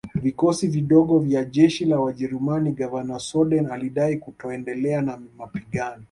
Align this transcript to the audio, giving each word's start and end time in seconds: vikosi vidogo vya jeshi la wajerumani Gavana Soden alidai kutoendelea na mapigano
vikosi 0.15 0.67
vidogo 0.67 1.19
vya 1.19 1.45
jeshi 1.45 1.85
la 1.85 1.99
wajerumani 1.99 2.71
Gavana 2.71 3.19
Soden 3.19 3.65
alidai 3.71 4.17
kutoendelea 4.17 5.01
na 5.01 5.21
mapigano 5.37 5.99